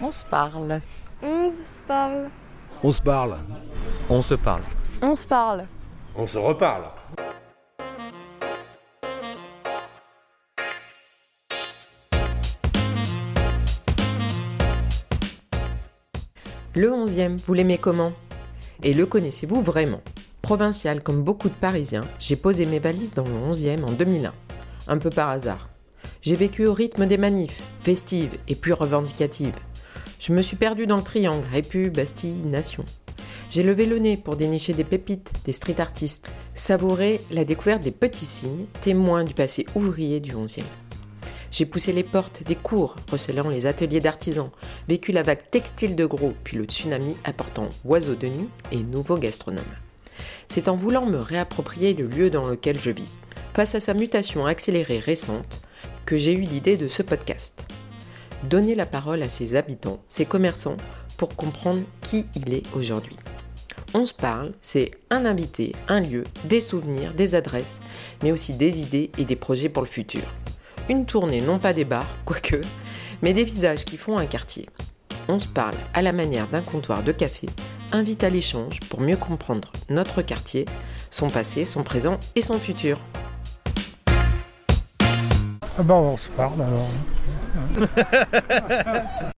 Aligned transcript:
On 0.00 0.12
se 0.12 0.24
parle. 0.24 0.80
On 1.22 1.50
se 1.50 1.82
parle. 1.82 2.30
On 2.84 2.92
se 2.92 3.02
parle. 3.02 3.38
On 4.08 4.22
se 4.22 4.34
parle. 4.34 4.62
On 5.02 5.14
se 5.14 5.26
parle. 5.26 5.66
On 6.14 6.26
se 6.26 6.38
reparle. 6.38 6.84
Le 16.76 16.90
11e, 16.90 17.36
vous 17.38 17.54
l'aimez 17.54 17.78
comment? 17.78 18.12
Et 18.84 18.94
le 18.94 19.04
connaissez-vous 19.04 19.62
vraiment? 19.62 20.00
Provincial 20.42 21.02
comme 21.02 21.24
beaucoup 21.24 21.48
de 21.48 21.54
Parisiens, 21.54 22.06
j'ai 22.20 22.36
posé 22.36 22.66
mes 22.66 22.78
valises 22.78 23.14
dans 23.14 23.24
le 23.24 23.34
11e 23.34 23.82
en 23.82 23.90
2001. 23.90 24.32
Un 24.86 24.98
peu 24.98 25.10
par 25.10 25.30
hasard. 25.30 25.70
J'ai 26.22 26.36
vécu 26.36 26.66
au 26.66 26.72
rythme 26.72 27.06
des 27.06 27.18
manifs, 27.18 27.64
festives 27.82 28.38
et 28.46 28.54
puis 28.54 28.72
revendicatives. 28.72 29.56
Je 30.18 30.32
me 30.32 30.42
suis 30.42 30.56
perdu 30.56 30.86
dans 30.86 30.96
le 30.96 31.02
triangle, 31.02 31.46
Répu, 31.52 31.90
Bastille, 31.90 32.42
Nation. 32.44 32.84
J'ai 33.50 33.62
levé 33.62 33.86
le 33.86 33.98
nez 33.98 34.16
pour 34.16 34.34
dénicher 34.34 34.72
des 34.72 34.82
pépites, 34.82 35.32
des 35.44 35.52
street 35.52 35.80
artistes, 35.80 36.28
savourer 36.54 37.20
la 37.30 37.44
découverte 37.44 37.82
des 37.82 37.92
petits 37.92 38.24
signes, 38.24 38.66
témoins 38.80 39.22
du 39.22 39.32
passé 39.32 39.64
ouvrier 39.76 40.18
du 40.18 40.32
11e. 40.32 40.64
J'ai 41.52 41.66
poussé 41.66 41.92
les 41.92 42.02
portes 42.02 42.42
des 42.42 42.56
cours, 42.56 42.96
recelant 43.10 43.48
les 43.48 43.66
ateliers 43.66 44.00
d'artisans, 44.00 44.50
vécu 44.88 45.12
la 45.12 45.22
vague 45.22 45.48
textile 45.52 45.94
de 45.94 46.04
gros, 46.04 46.34
puis 46.42 46.56
le 46.56 46.64
tsunami 46.64 47.16
apportant 47.22 47.70
oiseaux 47.84 48.16
de 48.16 48.26
nuit 48.26 48.48
et 48.72 48.82
nouveaux 48.82 49.18
gastronomes. 49.18 49.64
C'est 50.48 50.68
en 50.68 50.74
voulant 50.74 51.06
me 51.06 51.18
réapproprier 51.18 51.94
le 51.94 52.08
lieu 52.08 52.28
dans 52.28 52.48
lequel 52.48 52.78
je 52.78 52.90
vis, 52.90 53.08
face 53.54 53.76
à 53.76 53.80
sa 53.80 53.94
mutation 53.94 54.46
accélérée 54.46 54.98
récente, 54.98 55.60
que 56.06 56.18
j'ai 56.18 56.32
eu 56.32 56.42
l'idée 56.42 56.76
de 56.76 56.88
ce 56.88 57.02
podcast. 57.02 57.66
Donner 58.44 58.74
la 58.74 58.86
parole 58.86 59.22
à 59.22 59.28
ses 59.28 59.56
habitants, 59.56 60.00
ses 60.06 60.24
commerçants, 60.24 60.76
pour 61.16 61.34
comprendre 61.34 61.82
qui 62.02 62.26
il 62.36 62.54
est 62.54 62.62
aujourd'hui. 62.74 63.16
On 63.94 64.04
se 64.04 64.12
parle, 64.12 64.52
c'est 64.60 64.92
un 65.10 65.24
invité, 65.24 65.74
un 65.88 66.00
lieu, 66.00 66.24
des 66.44 66.60
souvenirs, 66.60 67.14
des 67.14 67.34
adresses, 67.34 67.80
mais 68.22 68.30
aussi 68.30 68.52
des 68.52 68.80
idées 68.80 69.10
et 69.18 69.24
des 69.24 69.34
projets 69.34 69.68
pour 69.68 69.82
le 69.82 69.88
futur. 69.88 70.22
Une 70.88 71.04
tournée 71.04 71.40
non 71.40 71.58
pas 71.58 71.72
des 71.72 71.84
bars, 71.84 72.16
quoique, 72.24 72.60
mais 73.22 73.32
des 73.32 73.44
visages 73.44 73.84
qui 73.84 73.96
font 73.96 74.18
un 74.18 74.26
quartier. 74.26 74.66
On 75.26 75.38
se 75.38 75.48
parle 75.48 75.76
à 75.92 76.02
la 76.02 76.12
manière 76.12 76.48
d'un 76.48 76.62
comptoir 76.62 77.02
de 77.02 77.12
café, 77.12 77.48
invite 77.92 78.22
à 78.22 78.30
l'échange 78.30 78.80
pour 78.88 79.00
mieux 79.00 79.16
comprendre 79.16 79.72
notre 79.90 80.22
quartier, 80.22 80.64
son 81.10 81.28
passé, 81.28 81.64
son 81.64 81.82
présent 81.82 82.20
et 82.36 82.40
son 82.40 82.58
futur. 82.58 83.00
Ah 85.78 85.82
ben 85.84 85.94
on 85.94 86.16
se 86.16 86.28
parle 86.30 86.60
alors. 86.60 86.88